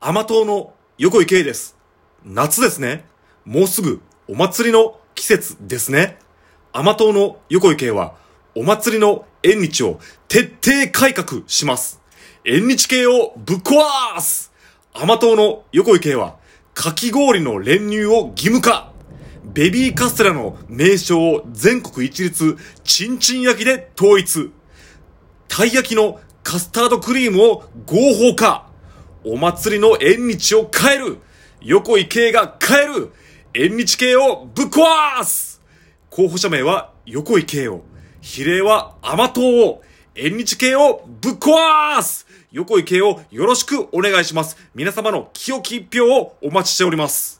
[0.00, 1.76] 甘党の横井圭です。
[2.24, 3.04] 夏ですね。
[3.44, 6.20] もうすぐお祭りの季節ですね。
[6.72, 8.14] 甘党の横井圭は、
[8.54, 9.98] お祭りの縁日を
[10.28, 12.00] 徹底改革します。
[12.44, 14.52] 縁日系をぶっ壊す
[14.94, 16.36] 甘党の横井圭は、
[16.74, 18.92] かき氷の練乳を義務化
[19.46, 24.52] ベビーカステラの名称を全国一律、チンチン焼きで統一
[25.48, 28.67] たい焼きのカスタードクリームを合法化
[29.24, 31.18] お祭りの縁日を変える。
[31.60, 33.12] 横井圭が変える。
[33.54, 35.60] 縁日系をぶっ壊す。
[36.10, 37.82] 候補者名は横井圭を、
[38.20, 39.82] 比例は甘党を、
[40.14, 42.26] 縁日系をぶっ壊す。
[42.50, 44.56] 横井圭をよろしくお願いします。
[44.74, 47.37] 皆様の清き一票をお待ちしております。